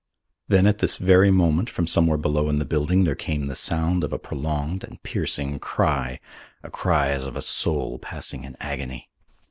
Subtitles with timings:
[0.47, 4.03] Then at this very moment from somewhere below in the building there came the sound
[4.03, 6.19] of a prolonged and piercing cry,
[6.63, 9.11] a cry as of a soul passing in agony.